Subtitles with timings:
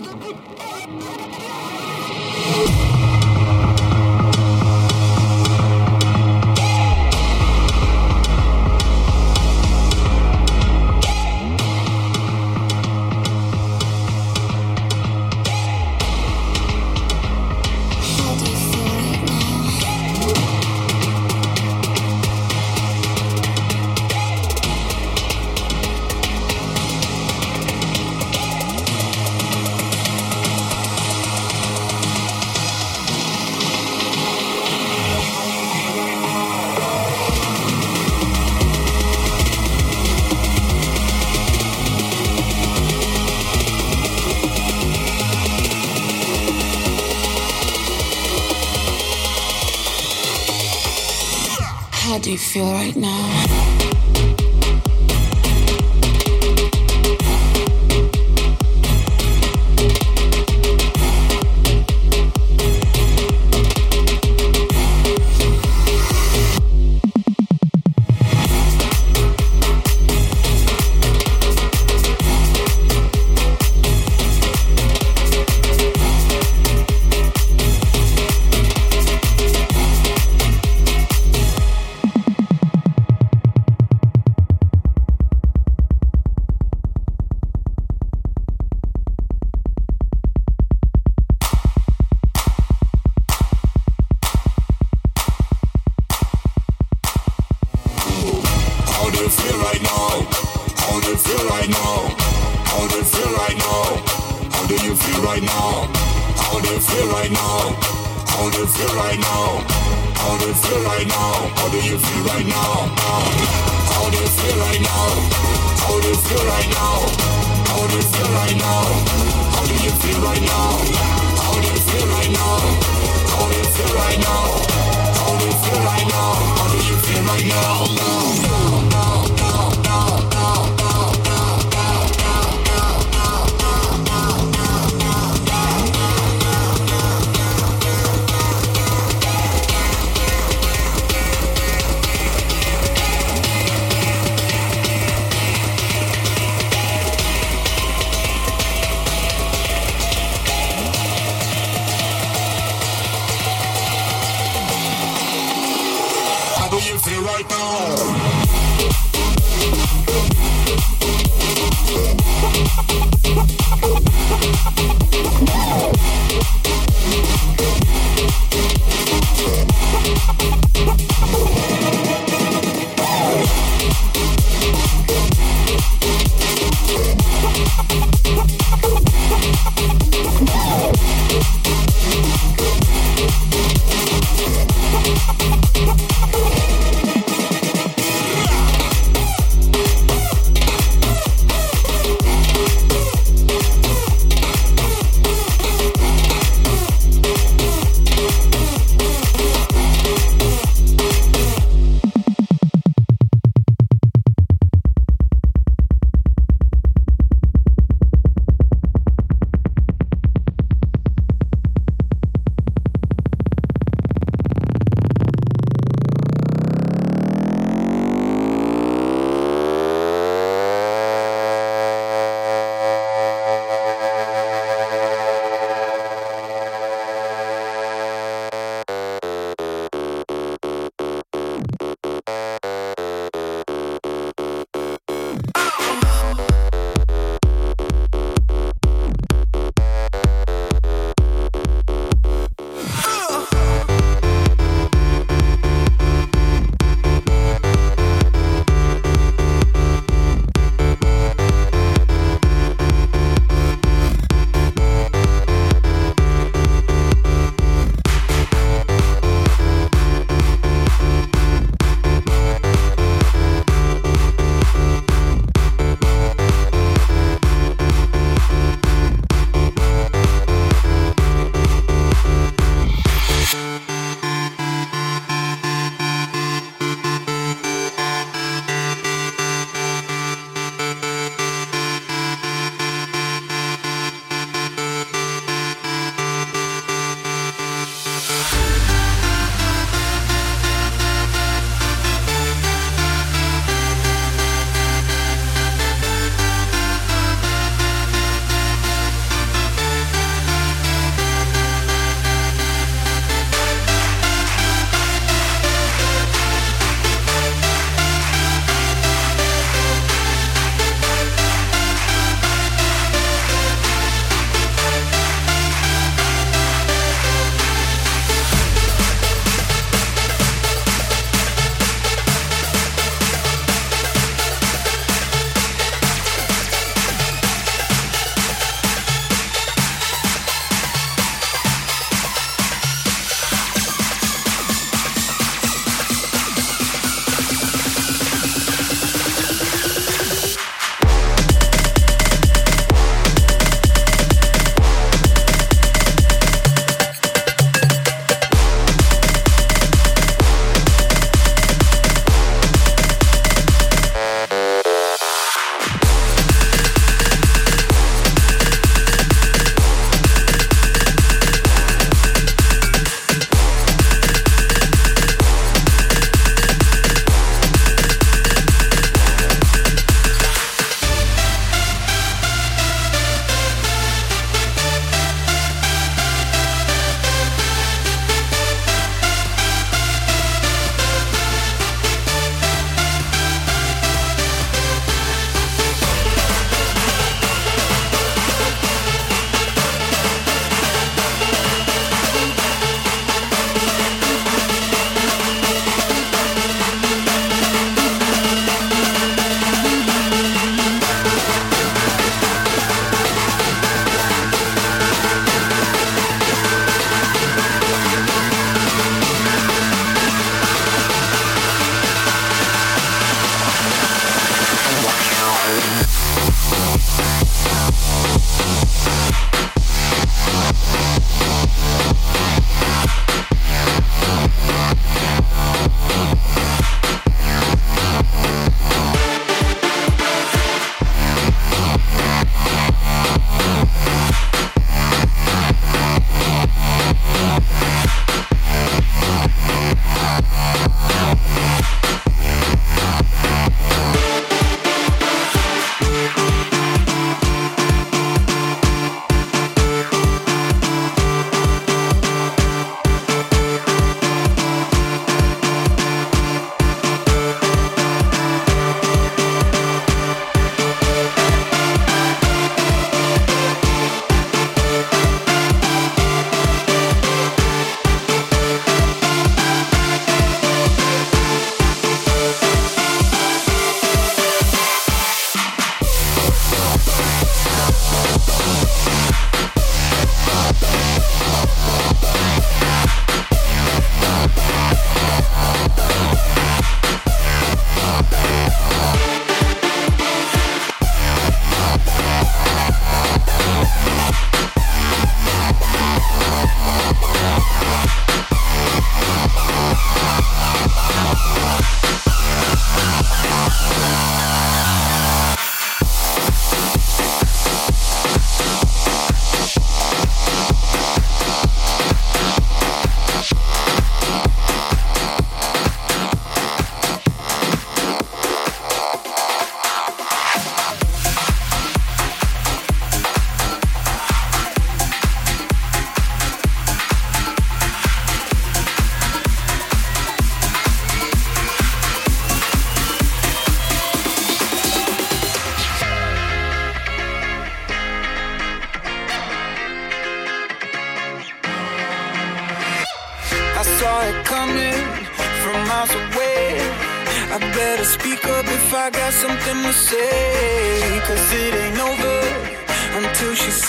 [0.00, 0.90] 絶対やっ
[1.70, 1.75] た!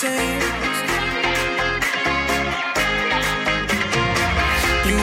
[0.00, 0.06] You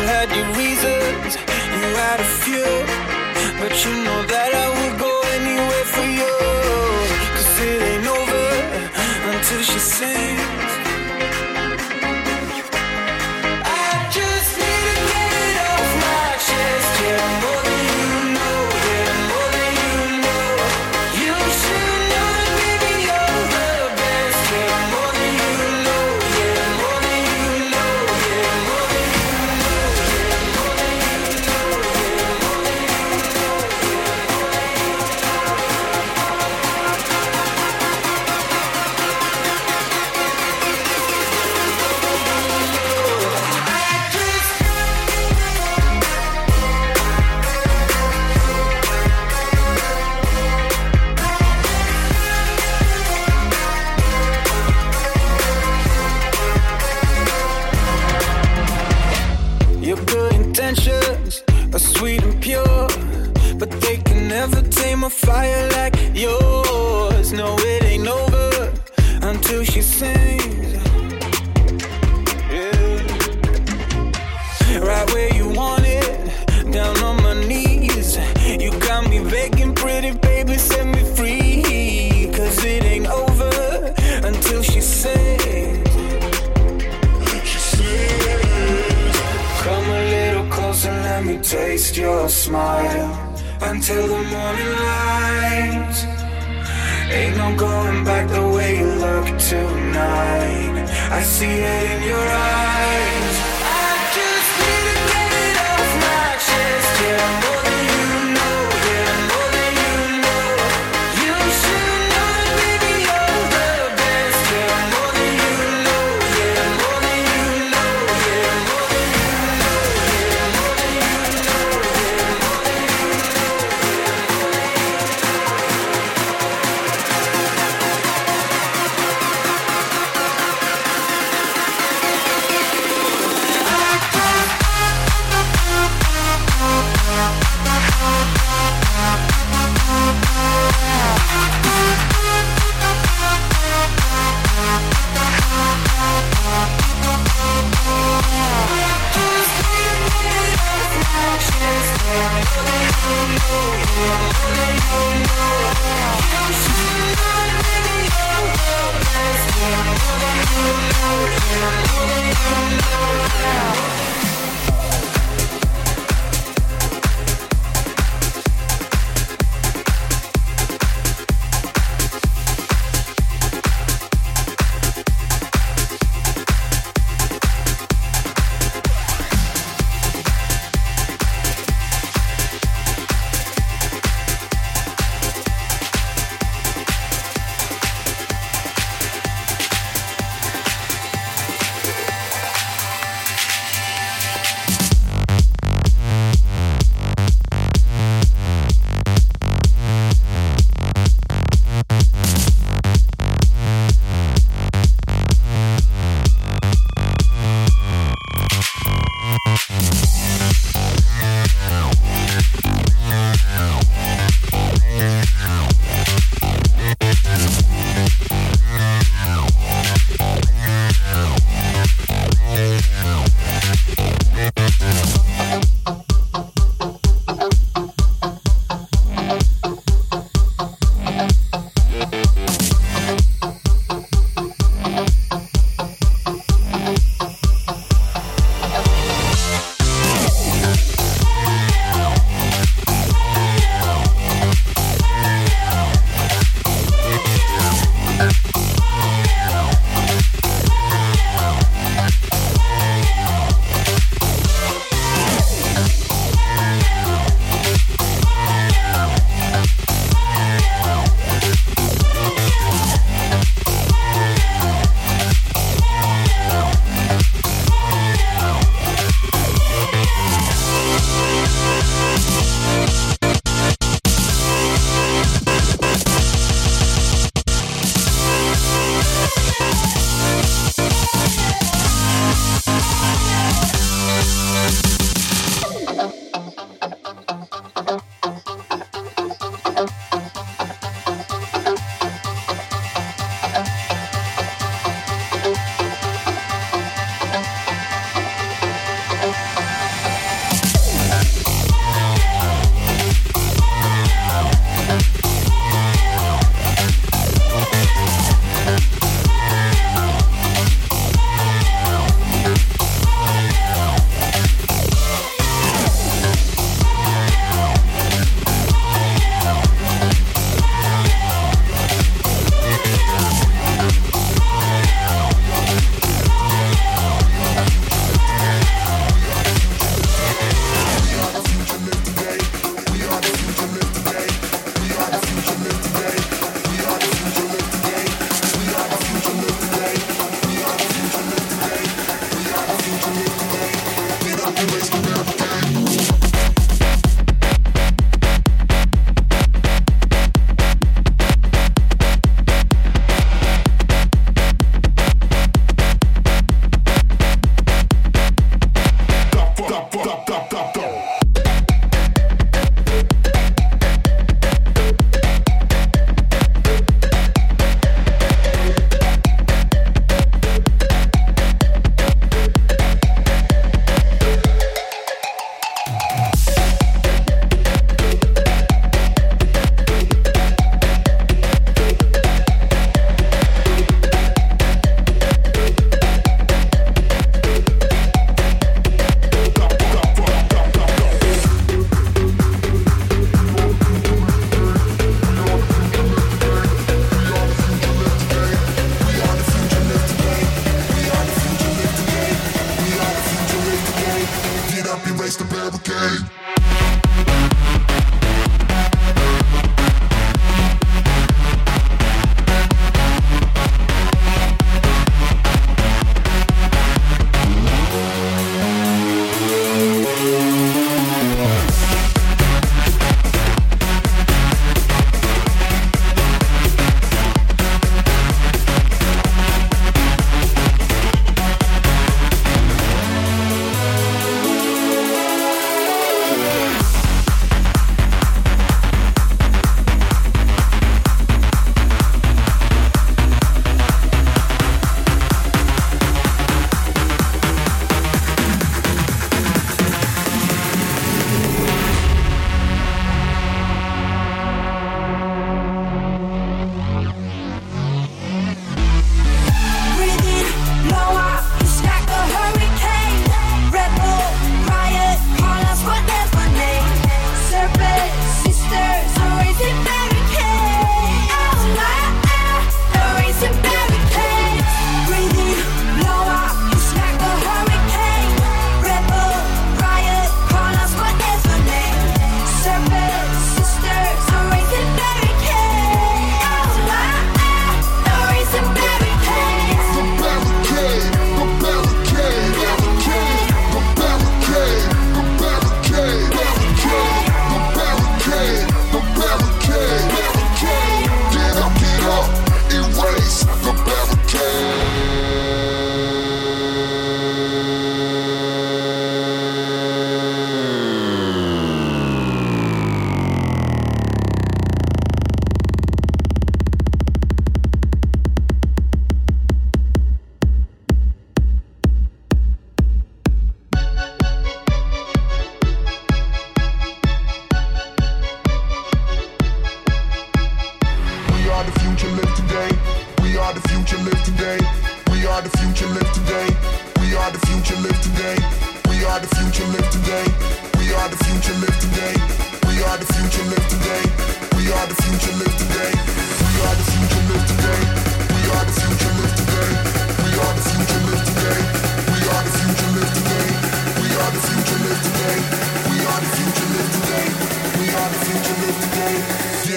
[0.08, 2.64] had your reasons, you had a few,
[3.60, 6.06] but you know that I would go anywhere for
[7.60, 8.48] it ain't over
[9.36, 10.75] until she sings.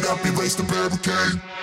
[0.09, 1.58] up, erase the barricade.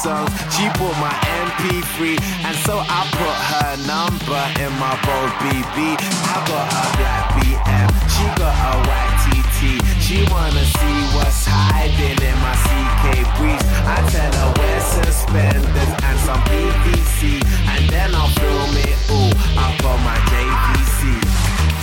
[0.00, 0.32] songs.
[0.56, 1.12] She bought my
[1.44, 2.16] MP3,
[2.48, 6.00] and so I put her number in my phone BB.
[6.00, 9.76] I got a black BM, she got a white TT.
[10.00, 13.66] She wanna see what's hiding in my CK briefs.
[13.84, 19.84] I tell her wear suspenders and some PVC, and then I'll film it all up
[19.84, 21.20] on my JVC.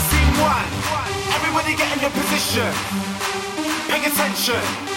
[0.09, 0.69] Scene one,
[1.37, 2.73] everybody get in your position.
[3.87, 4.96] Pay attention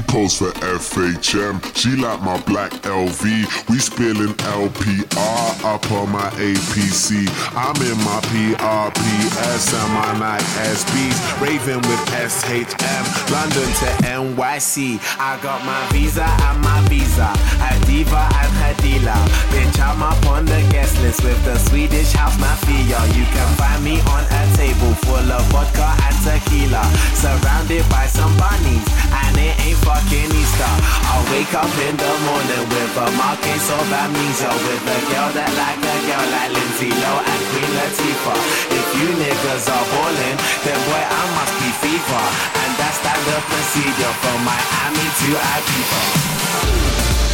[0.00, 1.60] Pose for FHM.
[1.76, 3.68] She like my black LV.
[3.68, 5.31] We spilling LPR
[5.72, 7.24] up on my APC.
[7.56, 11.40] I'm in my PRPS and my Nike SBs.
[11.40, 13.04] Raving with SHM.
[13.32, 15.00] London to NYC.
[15.18, 17.32] I got my visa and my visa.
[17.64, 19.22] A diva and dealer.
[19.54, 22.98] Bitch, I'm up on the guest list with the Swedish house mafia.
[23.16, 26.84] You can find me on a table full of vodka and tequila.
[27.16, 28.84] Surrounded by some bunnies.
[29.24, 30.74] And it ain't fucking Easter.
[31.08, 34.50] I wake up in the morning with a marquise of amnesia.
[34.66, 38.38] With a girl that like a girl like Lindsay Low and Queen Latifah.
[38.78, 42.22] If you niggas are ballin', then boy I must be FIFA.
[42.62, 47.31] And that's standard procedure from Miami to Ibiza.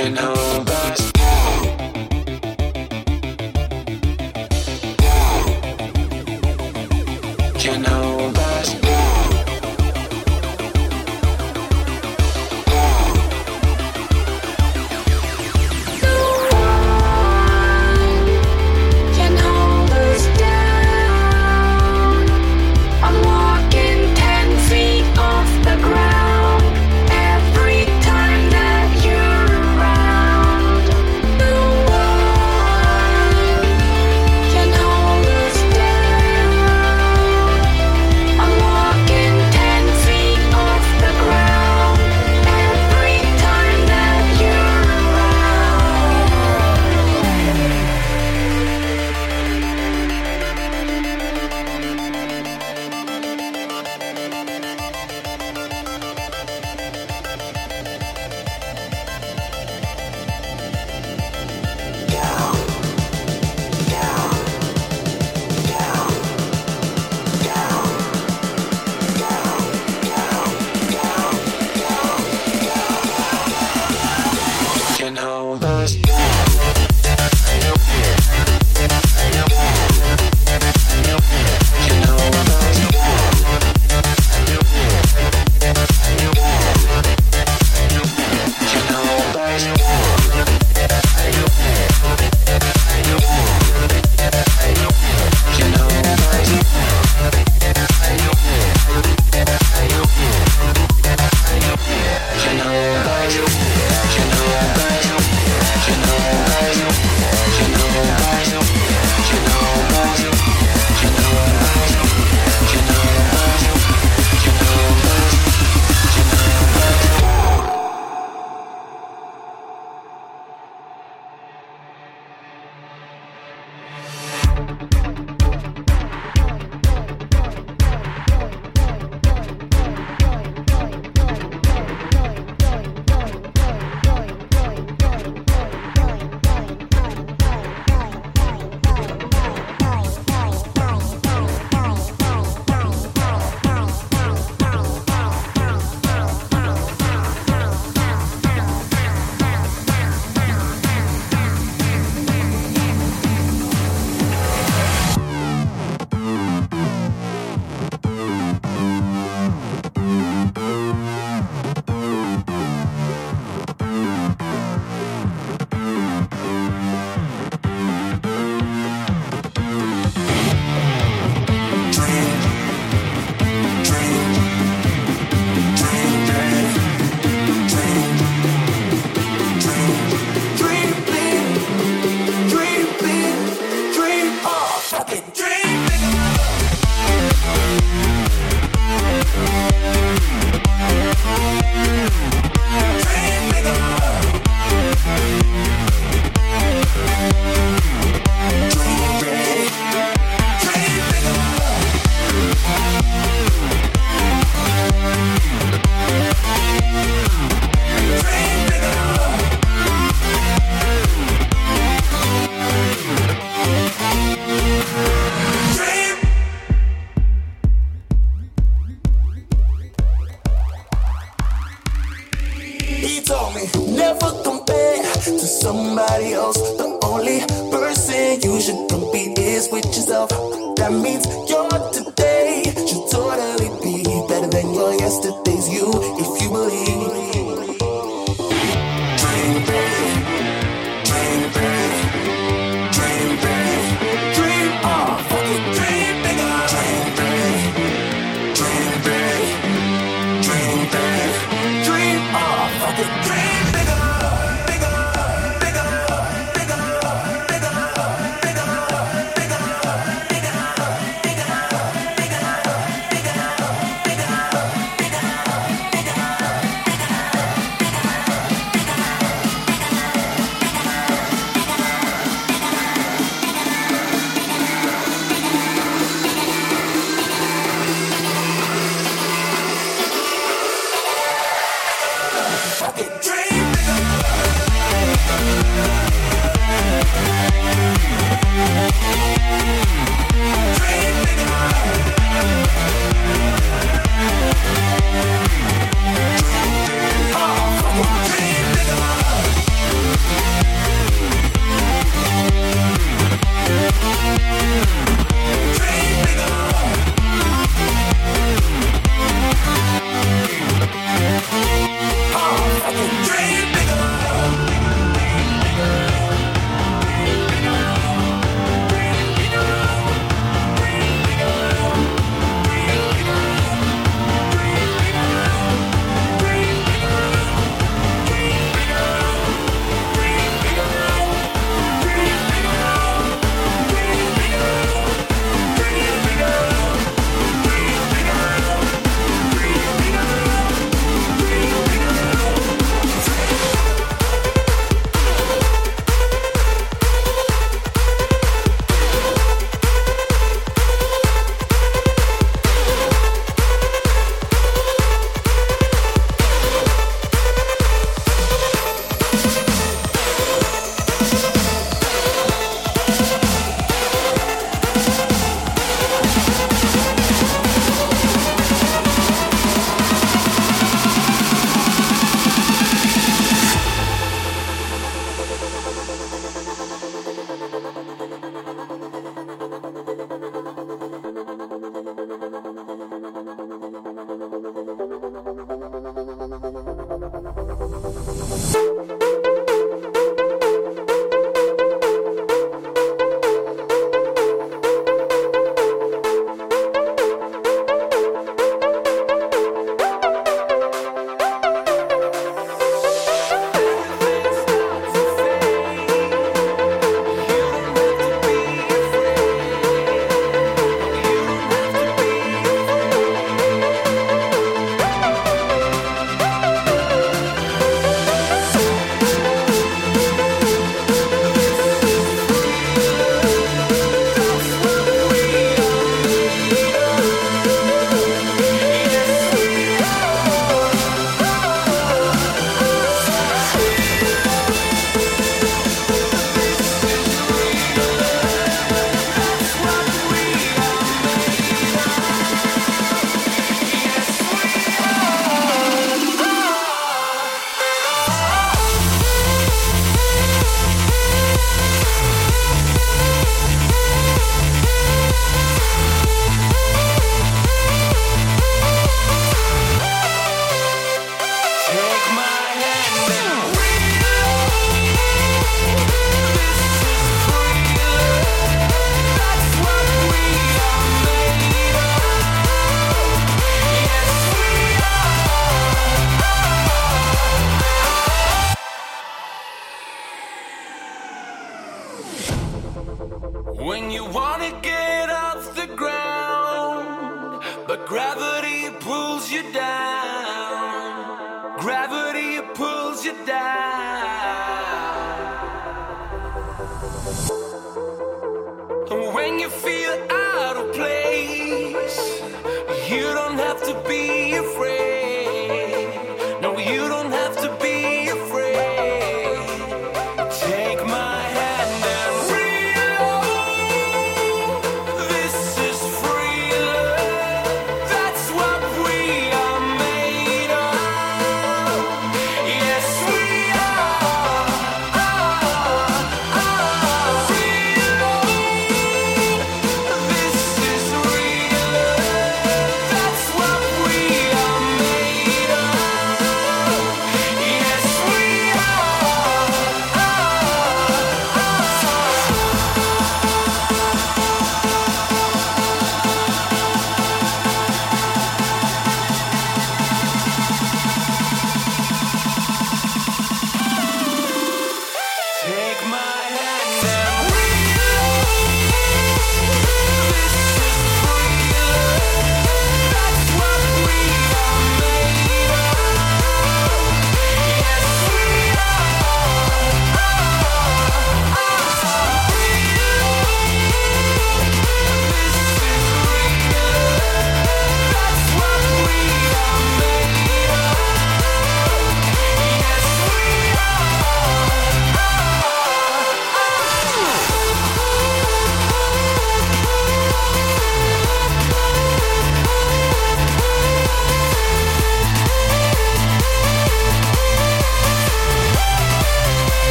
[0.00, 0.39] can hold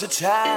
[0.00, 0.53] There a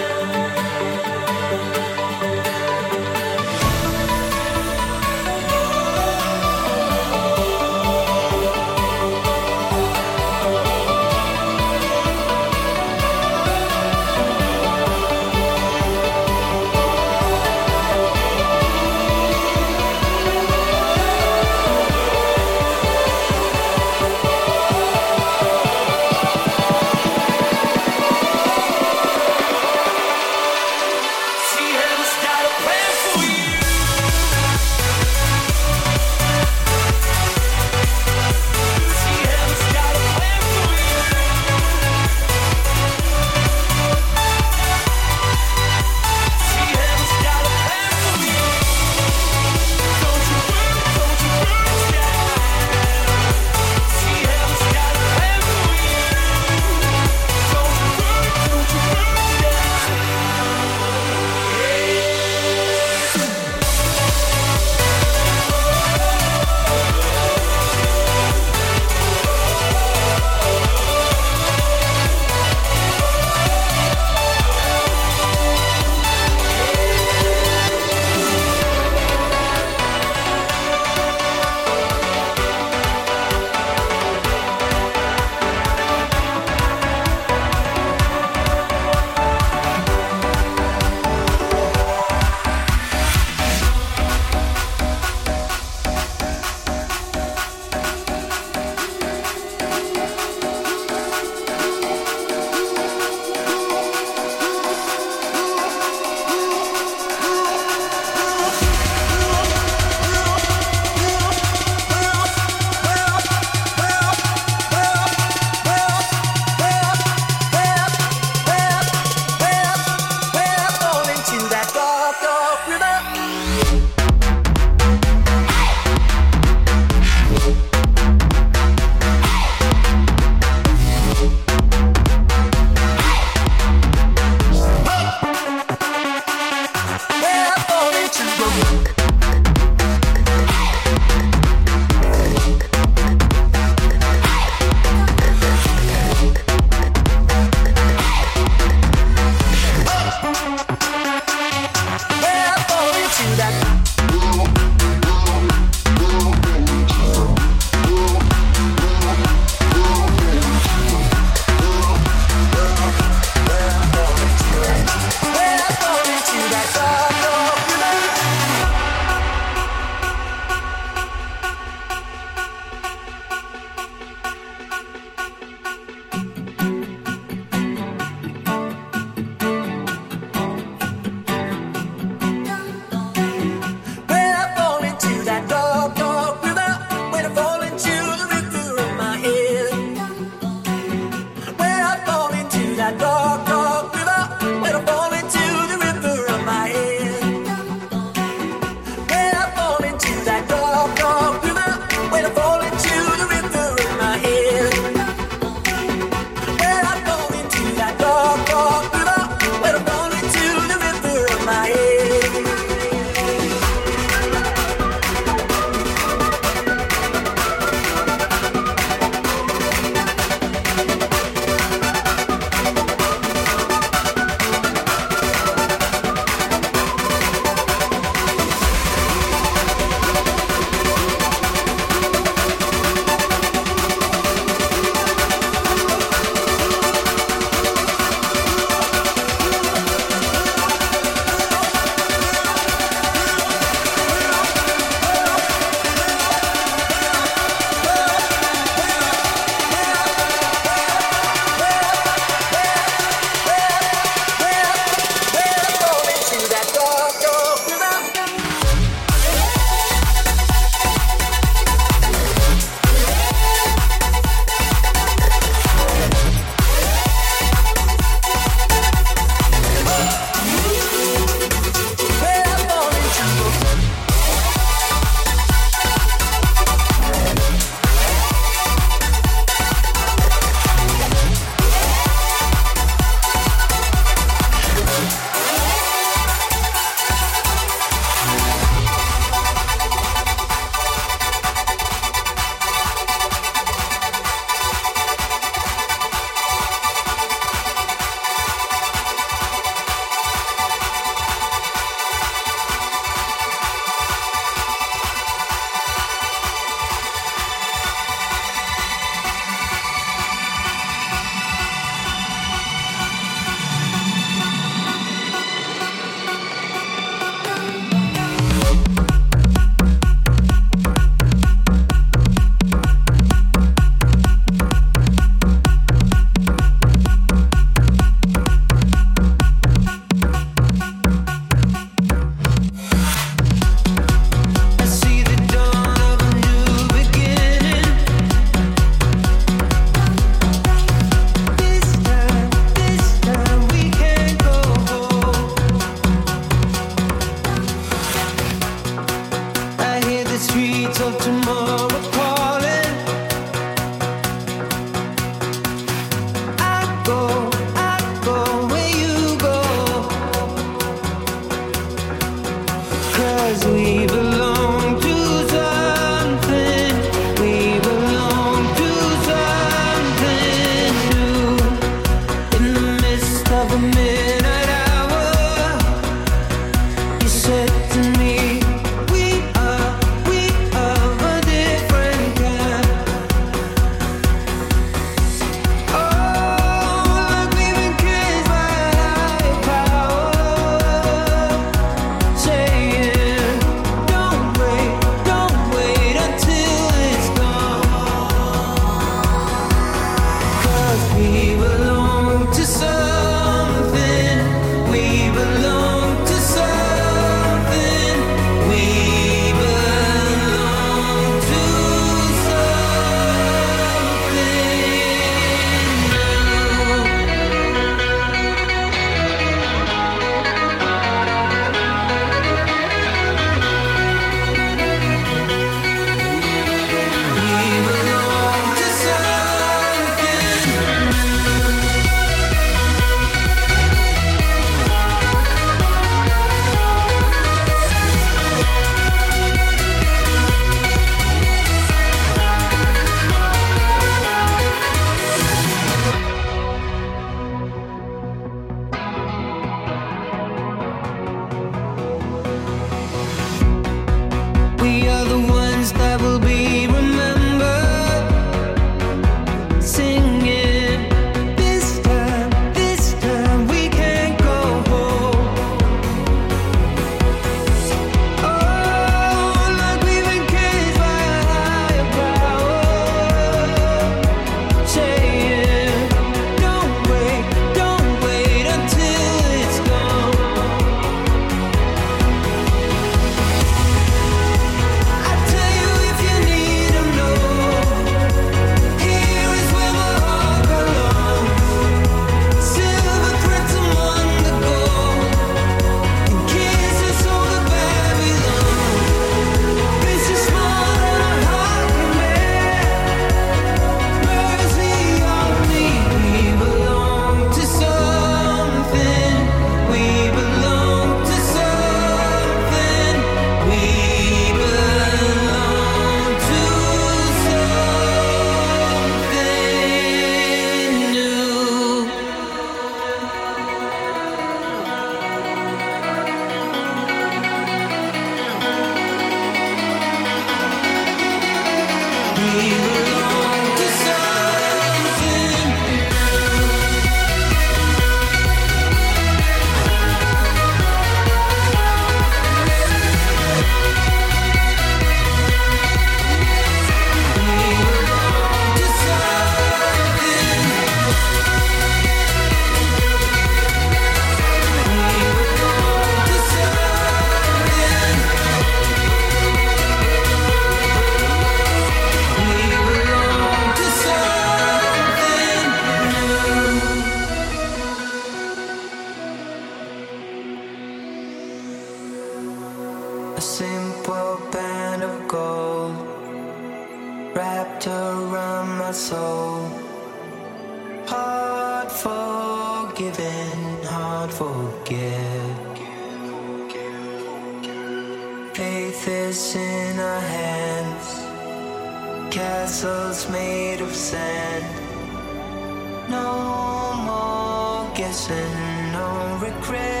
[596.09, 600.00] No more guessing, no regret.